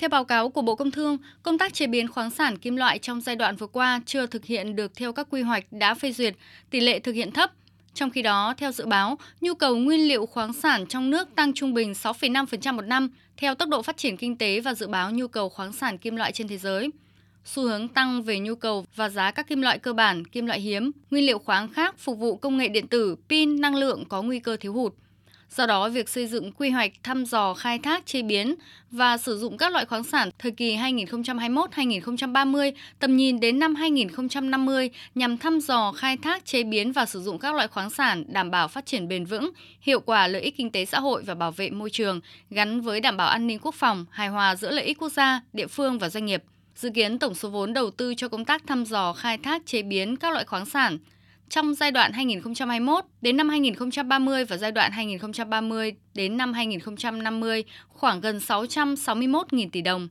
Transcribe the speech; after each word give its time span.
Theo 0.00 0.08
báo 0.08 0.24
cáo 0.24 0.48
của 0.48 0.62
Bộ 0.62 0.74
Công 0.74 0.90
Thương, 0.90 1.18
công 1.42 1.58
tác 1.58 1.74
chế 1.74 1.86
biến 1.86 2.08
khoáng 2.08 2.30
sản 2.30 2.58
kim 2.58 2.76
loại 2.76 2.98
trong 2.98 3.20
giai 3.20 3.36
đoạn 3.36 3.56
vừa 3.56 3.66
qua 3.66 4.00
chưa 4.06 4.26
thực 4.26 4.44
hiện 4.44 4.76
được 4.76 4.94
theo 4.94 5.12
các 5.12 5.26
quy 5.30 5.42
hoạch 5.42 5.64
đã 5.70 5.94
phê 5.94 6.12
duyệt, 6.12 6.34
tỷ 6.70 6.80
lệ 6.80 6.98
thực 6.98 7.12
hiện 7.12 7.30
thấp. 7.30 7.52
Trong 7.94 8.10
khi 8.10 8.22
đó, 8.22 8.54
theo 8.56 8.72
dự 8.72 8.86
báo, 8.86 9.18
nhu 9.40 9.54
cầu 9.54 9.76
nguyên 9.76 10.08
liệu 10.08 10.26
khoáng 10.26 10.52
sản 10.52 10.86
trong 10.86 11.10
nước 11.10 11.28
tăng 11.34 11.52
trung 11.52 11.74
bình 11.74 11.92
6,5% 11.92 12.74
một 12.74 12.82
năm 12.82 13.10
theo 13.36 13.54
tốc 13.54 13.68
độ 13.68 13.82
phát 13.82 13.96
triển 13.96 14.16
kinh 14.16 14.36
tế 14.36 14.60
và 14.60 14.74
dự 14.74 14.88
báo 14.88 15.10
nhu 15.10 15.28
cầu 15.28 15.48
khoáng 15.48 15.72
sản 15.72 15.98
kim 15.98 16.16
loại 16.16 16.32
trên 16.32 16.48
thế 16.48 16.58
giới. 16.58 16.90
Xu 17.44 17.62
hướng 17.62 17.88
tăng 17.88 18.22
về 18.22 18.38
nhu 18.38 18.54
cầu 18.54 18.84
và 18.96 19.08
giá 19.08 19.30
các 19.30 19.48
kim 19.48 19.62
loại 19.62 19.78
cơ 19.78 19.92
bản, 19.92 20.24
kim 20.24 20.46
loại 20.46 20.60
hiếm, 20.60 20.90
nguyên 21.10 21.26
liệu 21.26 21.38
khoáng 21.38 21.68
khác 21.68 21.98
phục 21.98 22.18
vụ 22.18 22.36
công 22.36 22.56
nghệ 22.56 22.68
điện 22.68 22.86
tử, 22.86 23.16
pin, 23.28 23.60
năng 23.60 23.76
lượng 23.76 24.04
có 24.08 24.22
nguy 24.22 24.40
cơ 24.40 24.56
thiếu 24.56 24.72
hụt. 24.72 24.94
Do 25.56 25.66
đó, 25.66 25.88
việc 25.88 26.08
xây 26.08 26.26
dựng 26.26 26.52
quy 26.52 26.70
hoạch 26.70 26.92
thăm 27.02 27.24
dò, 27.24 27.54
khai 27.54 27.78
thác, 27.78 28.06
chế 28.06 28.22
biến 28.22 28.54
và 28.90 29.16
sử 29.16 29.38
dụng 29.38 29.56
các 29.56 29.72
loại 29.72 29.84
khoáng 29.84 30.04
sản 30.04 30.30
thời 30.38 30.52
kỳ 30.52 30.76
2021-2030, 30.76 32.72
tầm 32.98 33.16
nhìn 33.16 33.40
đến 33.40 33.58
năm 33.58 33.74
2050 33.74 34.90
nhằm 35.14 35.38
thăm 35.38 35.60
dò, 35.60 35.92
khai 35.92 36.16
thác, 36.16 36.44
chế 36.44 36.62
biến 36.62 36.92
và 36.92 37.06
sử 37.06 37.22
dụng 37.22 37.38
các 37.38 37.54
loại 37.54 37.68
khoáng 37.68 37.90
sản 37.90 38.24
đảm 38.28 38.50
bảo 38.50 38.68
phát 38.68 38.86
triển 38.86 39.08
bền 39.08 39.24
vững, 39.24 39.50
hiệu 39.80 40.00
quả 40.00 40.26
lợi 40.26 40.42
ích 40.42 40.56
kinh 40.56 40.70
tế 40.70 40.84
xã 40.84 41.00
hội 41.00 41.22
và 41.22 41.34
bảo 41.34 41.50
vệ 41.50 41.70
môi 41.70 41.90
trường, 41.90 42.20
gắn 42.50 42.80
với 42.80 43.00
đảm 43.00 43.16
bảo 43.16 43.28
an 43.28 43.46
ninh 43.46 43.58
quốc 43.62 43.74
phòng, 43.74 44.06
hài 44.10 44.28
hòa 44.28 44.56
giữa 44.56 44.70
lợi 44.70 44.84
ích 44.84 44.98
quốc 44.98 45.12
gia, 45.12 45.40
địa 45.52 45.66
phương 45.66 45.98
và 45.98 46.08
doanh 46.08 46.26
nghiệp. 46.26 46.42
Dự 46.76 46.90
kiến 46.94 47.18
tổng 47.18 47.34
số 47.34 47.50
vốn 47.50 47.72
đầu 47.72 47.90
tư 47.90 48.14
cho 48.14 48.28
công 48.28 48.44
tác 48.44 48.62
thăm 48.66 48.84
dò, 48.84 49.12
khai 49.12 49.38
thác, 49.38 49.66
chế 49.66 49.82
biến 49.82 50.16
các 50.16 50.32
loại 50.32 50.44
khoáng 50.44 50.66
sản 50.66 50.98
trong 51.50 51.74
giai 51.74 51.90
đoạn 51.90 52.12
2021 52.12 53.04
đến 53.20 53.36
năm 53.36 53.48
2030 53.48 54.44
và 54.44 54.56
giai 54.56 54.72
đoạn 54.72 54.92
2030 54.92 55.92
đến 56.14 56.36
năm 56.36 56.52
2050 56.52 57.64
khoảng 57.88 58.20
gần 58.20 58.38
661.000 58.38 59.68
tỷ 59.72 59.82
đồng. 59.82 60.08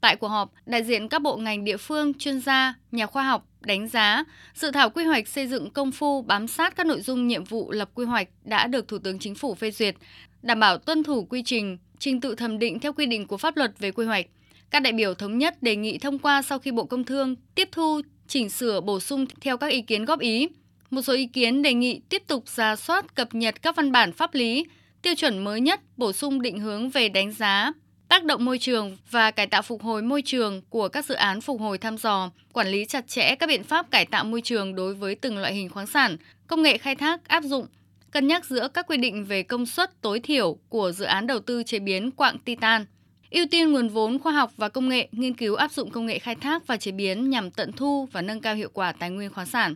Tại 0.00 0.16
cuộc 0.16 0.28
họp, 0.28 0.52
đại 0.66 0.82
diện 0.82 1.08
các 1.08 1.22
bộ 1.22 1.36
ngành 1.36 1.64
địa 1.64 1.76
phương, 1.76 2.14
chuyên 2.14 2.40
gia, 2.40 2.74
nhà 2.92 3.06
khoa 3.06 3.22
học 3.22 3.46
đánh 3.60 3.88
giá 3.88 4.24
dự 4.54 4.70
thảo 4.70 4.90
quy 4.90 5.04
hoạch 5.04 5.28
xây 5.28 5.46
dựng 5.46 5.70
công 5.70 5.92
phu 5.92 6.22
bám 6.22 6.48
sát 6.48 6.76
các 6.76 6.86
nội 6.86 7.00
dung 7.00 7.28
nhiệm 7.28 7.44
vụ 7.44 7.70
lập 7.70 7.90
quy 7.94 8.04
hoạch 8.04 8.28
đã 8.44 8.66
được 8.66 8.88
Thủ 8.88 8.98
tướng 8.98 9.18
Chính 9.18 9.34
phủ 9.34 9.54
phê 9.54 9.70
duyệt, 9.70 9.94
đảm 10.42 10.60
bảo 10.60 10.78
tuân 10.78 11.02
thủ 11.02 11.24
quy 11.24 11.42
trình, 11.42 11.78
trình 11.98 12.20
tự 12.20 12.34
thẩm 12.34 12.58
định 12.58 12.80
theo 12.80 12.92
quy 12.92 13.06
định 13.06 13.26
của 13.26 13.36
pháp 13.36 13.56
luật 13.56 13.78
về 13.78 13.90
quy 13.90 14.06
hoạch. 14.06 14.26
Các 14.70 14.82
đại 14.82 14.92
biểu 14.92 15.14
thống 15.14 15.38
nhất 15.38 15.62
đề 15.62 15.76
nghị 15.76 15.98
thông 15.98 16.18
qua 16.18 16.42
sau 16.42 16.58
khi 16.58 16.72
Bộ 16.72 16.84
Công 16.84 17.04
Thương 17.04 17.36
tiếp 17.54 17.68
thu, 17.72 18.00
chỉnh 18.28 18.50
sửa 18.50 18.80
bổ 18.80 19.00
sung 19.00 19.26
theo 19.40 19.56
các 19.56 19.66
ý 19.66 19.82
kiến 19.82 20.04
góp 20.04 20.20
ý. 20.20 20.48
Một 20.90 21.02
số 21.02 21.12
ý 21.12 21.26
kiến 21.26 21.62
đề 21.62 21.74
nghị 21.74 22.00
tiếp 22.08 22.22
tục 22.26 22.48
ra 22.48 22.76
soát 22.76 23.14
cập 23.14 23.34
nhật 23.34 23.62
các 23.62 23.76
văn 23.76 23.92
bản 23.92 24.12
pháp 24.12 24.34
lý, 24.34 24.66
tiêu 25.02 25.14
chuẩn 25.14 25.44
mới 25.44 25.60
nhất 25.60 25.80
bổ 25.96 26.12
sung 26.12 26.42
định 26.42 26.60
hướng 26.60 26.90
về 26.90 27.08
đánh 27.08 27.32
giá 27.32 27.72
tác 28.08 28.24
động 28.24 28.44
môi 28.44 28.58
trường 28.58 28.96
và 29.10 29.30
cải 29.30 29.46
tạo 29.46 29.62
phục 29.62 29.82
hồi 29.82 30.02
môi 30.02 30.22
trường 30.22 30.62
của 30.70 30.88
các 30.88 31.04
dự 31.04 31.14
án 31.14 31.40
phục 31.40 31.60
hồi 31.60 31.78
thăm 31.78 31.98
dò, 31.98 32.30
quản 32.52 32.68
lý 32.68 32.84
chặt 32.84 33.08
chẽ 33.08 33.34
các 33.34 33.46
biện 33.46 33.64
pháp 33.64 33.90
cải 33.90 34.06
tạo 34.06 34.24
môi 34.24 34.40
trường 34.40 34.74
đối 34.74 34.94
với 34.94 35.14
từng 35.14 35.38
loại 35.38 35.54
hình 35.54 35.68
khoáng 35.68 35.86
sản, 35.86 36.16
công 36.46 36.62
nghệ 36.62 36.78
khai 36.78 36.96
thác 36.96 37.28
áp 37.28 37.44
dụng, 37.44 37.66
cân 38.10 38.26
nhắc 38.26 38.44
giữa 38.44 38.68
các 38.68 38.86
quy 38.86 38.96
định 38.96 39.24
về 39.24 39.42
công 39.42 39.66
suất 39.66 40.02
tối 40.02 40.20
thiểu 40.20 40.58
của 40.68 40.92
dự 40.92 41.04
án 41.04 41.26
đầu 41.26 41.40
tư 41.40 41.62
chế 41.62 41.78
biến 41.78 42.10
quặng 42.10 42.38
titan, 42.38 42.86
ưu 43.30 43.46
tiên 43.50 43.72
nguồn 43.72 43.88
vốn 43.88 44.18
khoa 44.18 44.32
học 44.32 44.52
và 44.56 44.68
công 44.68 44.88
nghệ 44.88 45.08
nghiên 45.12 45.34
cứu 45.34 45.54
áp 45.54 45.72
dụng 45.72 45.90
công 45.90 46.06
nghệ 46.06 46.18
khai 46.18 46.34
thác 46.34 46.66
và 46.66 46.76
chế 46.76 46.92
biến 46.92 47.30
nhằm 47.30 47.50
tận 47.50 47.72
thu 47.72 48.08
và 48.12 48.22
nâng 48.22 48.40
cao 48.40 48.54
hiệu 48.54 48.70
quả 48.72 48.92
tài 48.92 49.10
nguyên 49.10 49.30
khoáng 49.30 49.46
sản. 49.46 49.74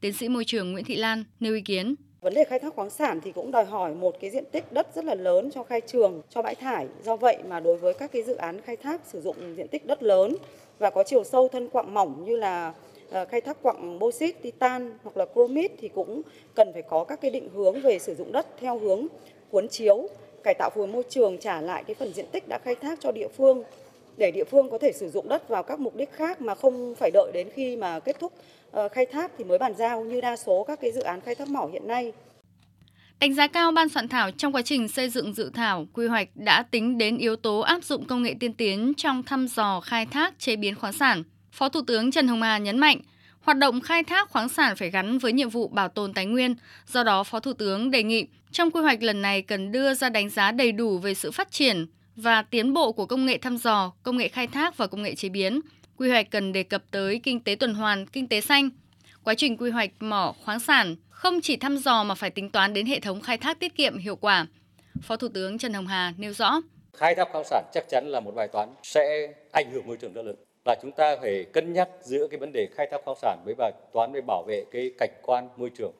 Tiến 0.00 0.12
sĩ 0.12 0.28
môi 0.28 0.44
trường 0.44 0.72
Nguyễn 0.72 0.84
Thị 0.84 0.96
Lan 0.96 1.24
nêu 1.40 1.54
ý 1.54 1.60
kiến. 1.60 1.94
Vấn 2.20 2.34
đề 2.34 2.44
khai 2.44 2.58
thác 2.58 2.74
khoáng 2.74 2.90
sản 2.90 3.20
thì 3.24 3.32
cũng 3.32 3.50
đòi 3.50 3.64
hỏi 3.64 3.94
một 3.94 4.16
cái 4.20 4.30
diện 4.30 4.44
tích 4.52 4.72
đất 4.72 4.94
rất 4.94 5.04
là 5.04 5.14
lớn 5.14 5.50
cho 5.54 5.62
khai 5.62 5.80
trường, 5.80 6.22
cho 6.30 6.42
bãi 6.42 6.54
thải. 6.54 6.86
Do 7.04 7.16
vậy 7.16 7.38
mà 7.48 7.60
đối 7.60 7.76
với 7.76 7.94
các 7.94 8.12
cái 8.12 8.22
dự 8.22 8.34
án 8.34 8.60
khai 8.60 8.76
thác 8.76 9.00
sử 9.06 9.20
dụng 9.20 9.36
diện 9.56 9.68
tích 9.68 9.86
đất 9.86 10.02
lớn 10.02 10.36
và 10.78 10.90
có 10.90 11.02
chiều 11.02 11.24
sâu 11.24 11.48
thân 11.48 11.68
quặng 11.68 11.94
mỏng 11.94 12.24
như 12.24 12.36
là 12.36 12.74
ờ, 13.10 13.24
khai 13.24 13.40
thác 13.40 13.62
quặng 13.62 13.98
bauxit, 13.98 14.42
titan 14.42 14.98
hoặc 15.02 15.16
là 15.16 15.26
chromit 15.34 15.72
thì 15.78 15.88
cũng 15.88 16.22
cần 16.54 16.72
phải 16.72 16.82
có 16.82 17.04
các 17.04 17.20
cái 17.20 17.30
định 17.30 17.48
hướng 17.54 17.80
về 17.80 17.98
sử 17.98 18.14
dụng 18.14 18.32
đất 18.32 18.46
theo 18.60 18.78
hướng 18.78 19.06
cuốn 19.50 19.68
chiếu, 19.68 20.08
cải 20.44 20.54
tạo 20.58 20.70
phù 20.74 20.86
môi 20.86 21.02
trường 21.08 21.38
trả 21.38 21.60
lại 21.60 21.84
cái 21.86 21.94
phần 21.94 22.12
diện 22.12 22.26
tích 22.32 22.48
đã 22.48 22.58
khai 22.58 22.74
thác 22.74 23.00
cho 23.00 23.12
địa 23.12 23.28
phương 23.28 23.62
để 24.20 24.30
địa 24.30 24.44
phương 24.44 24.70
có 24.70 24.78
thể 24.78 24.92
sử 24.92 25.10
dụng 25.10 25.28
đất 25.28 25.48
vào 25.48 25.62
các 25.62 25.80
mục 25.80 25.96
đích 25.96 26.12
khác 26.12 26.40
mà 26.40 26.54
không 26.54 26.94
phải 26.98 27.10
đợi 27.10 27.30
đến 27.34 27.48
khi 27.54 27.76
mà 27.76 28.00
kết 28.00 28.16
thúc 28.20 28.32
ờ, 28.70 28.88
khai 28.88 29.06
thác 29.06 29.32
thì 29.38 29.44
mới 29.44 29.58
bàn 29.58 29.74
giao 29.78 30.04
như 30.04 30.20
đa 30.20 30.36
số 30.36 30.64
các 30.68 30.80
cái 30.80 30.92
dự 30.92 31.00
án 31.00 31.20
khai 31.20 31.34
thác 31.34 31.48
mỏ 31.48 31.68
hiện 31.72 31.88
nay. 31.88 32.12
Đánh 33.20 33.34
giá 33.34 33.46
cao 33.46 33.72
ban 33.72 33.88
soạn 33.88 34.08
thảo 34.08 34.30
trong 34.30 34.54
quá 34.54 34.62
trình 34.62 34.88
xây 34.88 35.08
dựng 35.08 35.34
dự 35.34 35.50
thảo 35.54 35.86
quy 35.92 36.06
hoạch 36.06 36.28
đã 36.34 36.62
tính 36.62 36.98
đến 36.98 37.18
yếu 37.18 37.36
tố 37.36 37.60
áp 37.60 37.84
dụng 37.84 38.04
công 38.04 38.22
nghệ 38.22 38.34
tiên 38.40 38.52
tiến 38.52 38.92
trong 38.96 39.22
thăm 39.22 39.48
dò 39.48 39.80
khai 39.80 40.06
thác 40.06 40.38
chế 40.38 40.56
biến 40.56 40.74
khoáng 40.74 40.92
sản. 40.92 41.22
Phó 41.52 41.68
Thủ 41.68 41.80
tướng 41.86 42.10
Trần 42.10 42.28
Hồng 42.28 42.42
Hà 42.42 42.58
nhấn 42.58 42.78
mạnh, 42.78 43.00
hoạt 43.40 43.58
động 43.58 43.80
khai 43.80 44.04
thác 44.04 44.30
khoáng 44.30 44.48
sản 44.48 44.76
phải 44.76 44.90
gắn 44.90 45.18
với 45.18 45.32
nhiệm 45.32 45.48
vụ 45.48 45.68
bảo 45.68 45.88
tồn 45.88 46.14
tài 46.14 46.26
nguyên. 46.26 46.54
Do 46.86 47.02
đó, 47.02 47.24
Phó 47.24 47.40
Thủ 47.40 47.52
tướng 47.52 47.90
đề 47.90 48.02
nghị 48.02 48.26
trong 48.52 48.70
quy 48.70 48.80
hoạch 48.80 49.02
lần 49.02 49.22
này 49.22 49.42
cần 49.42 49.72
đưa 49.72 49.94
ra 49.94 50.08
đánh 50.08 50.30
giá 50.30 50.52
đầy 50.52 50.72
đủ 50.72 50.98
về 50.98 51.14
sự 51.14 51.30
phát 51.30 51.50
triển, 51.50 51.86
và 52.22 52.42
tiến 52.42 52.72
bộ 52.72 52.92
của 52.92 53.06
công 53.06 53.26
nghệ 53.26 53.38
thăm 53.38 53.56
dò, 53.56 53.92
công 54.02 54.16
nghệ 54.16 54.28
khai 54.28 54.46
thác 54.46 54.76
và 54.76 54.86
công 54.86 55.02
nghệ 55.02 55.14
chế 55.14 55.28
biến. 55.28 55.60
Quy 55.96 56.10
hoạch 56.10 56.30
cần 56.30 56.52
đề 56.52 56.62
cập 56.62 56.82
tới 56.90 57.20
kinh 57.22 57.40
tế 57.40 57.54
tuần 57.54 57.74
hoàn, 57.74 58.06
kinh 58.06 58.28
tế 58.28 58.40
xanh. 58.40 58.70
Quá 59.24 59.34
trình 59.34 59.56
quy 59.56 59.70
hoạch 59.70 59.90
mỏ 60.00 60.34
khoáng 60.44 60.60
sản 60.60 60.96
không 61.08 61.40
chỉ 61.40 61.56
thăm 61.56 61.76
dò 61.76 62.04
mà 62.04 62.14
phải 62.14 62.30
tính 62.30 62.50
toán 62.50 62.74
đến 62.74 62.86
hệ 62.86 63.00
thống 63.00 63.20
khai 63.20 63.38
thác 63.38 63.60
tiết 63.60 63.76
kiệm 63.76 63.98
hiệu 63.98 64.16
quả. 64.16 64.46
Phó 65.02 65.16
Thủ 65.16 65.28
tướng 65.28 65.58
Trần 65.58 65.72
Hồng 65.72 65.86
Hà 65.86 66.12
nêu 66.16 66.32
rõ. 66.32 66.60
Khai 66.92 67.14
thác 67.14 67.28
khoáng 67.32 67.44
sản 67.44 67.64
chắc 67.72 67.84
chắn 67.88 68.04
là 68.08 68.20
một 68.20 68.34
bài 68.34 68.48
toán 68.48 68.68
sẽ 68.82 69.32
ảnh 69.52 69.70
hưởng 69.72 69.86
môi 69.86 69.96
trường 69.96 70.12
rất 70.12 70.22
lớn. 70.22 70.36
Là 70.64 70.76
chúng 70.82 70.92
ta 70.92 71.16
phải 71.20 71.44
cân 71.52 71.72
nhắc 71.72 71.88
giữa 72.02 72.26
cái 72.30 72.38
vấn 72.38 72.52
đề 72.52 72.68
khai 72.76 72.88
thác 72.90 73.00
khoáng 73.04 73.16
sản 73.22 73.42
với 73.44 73.54
bài 73.58 73.72
toán 73.92 74.12
về 74.12 74.20
bảo 74.26 74.44
vệ 74.48 74.64
cái 74.72 74.90
cảnh 74.98 75.20
quan 75.22 75.48
môi 75.56 75.70
trường 75.78 75.92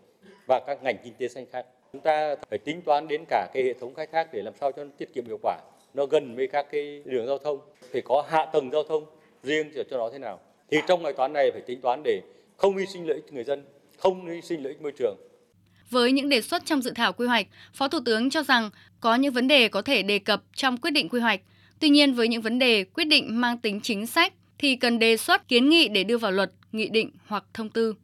và 0.47 0.61
các 0.67 0.83
ngành 0.83 0.97
kinh 1.05 1.15
tế 1.19 1.29
xanh 1.29 1.47
khác. 1.53 1.67
Chúng 1.93 2.03
ta 2.03 2.37
phải 2.51 2.59
tính 2.59 2.83
toán 2.83 3.09
đến 3.09 3.25
cả 3.29 3.49
cái 3.55 3.63
hệ 3.63 3.75
thống 3.81 3.95
khai 3.95 4.07
thác 4.13 4.33
để 4.33 4.43
làm 4.43 4.55
sao 4.61 4.73
cho 4.73 4.85
nó 4.85 4.91
tiết 4.99 5.15
kiệm 5.15 5.27
hiệu 5.27 5.39
quả 5.43 5.59
nó 5.95 6.07
gần 6.07 6.37
với 6.37 6.47
các 6.47 6.67
cái 6.73 7.03
đường 7.05 7.27
giao 7.27 7.39
thông 7.39 7.61
phải 7.93 8.03
có 8.03 8.25
hạ 8.29 8.47
tầng 8.53 8.71
giao 8.73 8.83
thông 8.83 9.05
riêng 9.43 9.71
cho 9.91 9.97
nó 9.97 10.11
thế 10.13 10.19
nào 10.19 10.41
thì 10.71 10.79
trong 10.89 11.03
bài 11.03 11.13
toán 11.13 11.33
này 11.33 11.51
phải 11.53 11.61
tính 11.61 11.81
toán 11.81 12.03
để 12.05 12.23
không 12.57 12.77
hy 12.77 12.87
sinh 12.87 13.07
lợi 13.07 13.17
ích 13.17 13.33
người 13.33 13.45
dân 13.45 13.65
không 13.99 14.27
hy 14.27 14.41
sinh 14.41 14.63
lợi 14.63 14.73
ích 14.73 14.83
môi 14.83 14.93
trường 14.99 15.17
với 15.91 16.13
những 16.13 16.29
đề 16.29 16.41
xuất 16.41 16.67
trong 16.67 16.83
dự 16.83 16.93
thảo 16.95 17.13
quy 17.13 17.27
hoạch, 17.27 17.47
Phó 17.75 17.89
Thủ 17.89 17.99
tướng 18.05 18.31
cho 18.31 18.43
rằng 18.43 18.71
có 19.01 19.15
những 19.15 19.33
vấn 19.33 19.49
đề 19.49 19.69
có 19.69 19.83
thể 19.83 20.03
đề 20.03 20.19
cập 20.19 20.43
trong 20.55 20.77
quyết 20.77 20.91
định 20.91 21.09
quy 21.09 21.21
hoạch. 21.21 21.41
Tuy 21.79 21.89
nhiên 21.89 22.15
với 22.15 22.29
những 22.29 22.43
vấn 22.43 22.59
đề 22.59 22.85
quyết 22.85 23.05
định 23.05 23.41
mang 23.41 23.59
tính 23.59 23.81
chính 23.81 24.07
sách 24.07 24.33
thì 24.59 24.77
cần 24.77 24.99
đề 24.99 25.17
xuất 25.17 25.49
kiến 25.49 25.69
nghị 25.69 25.89
để 25.89 26.05
đưa 26.05 26.19
vào 26.19 26.31
luật, 26.31 26.53
nghị 26.73 26.89
định 26.89 27.11
hoặc 27.27 27.45
thông 27.55 27.69
tư. 27.69 27.95